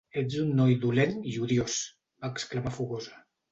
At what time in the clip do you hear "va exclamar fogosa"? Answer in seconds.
2.25-3.25